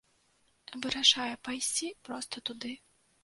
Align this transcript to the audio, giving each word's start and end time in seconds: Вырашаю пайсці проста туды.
Вырашаю 0.85 1.35
пайсці 1.47 1.91
проста 2.07 2.35
туды. 2.51 2.73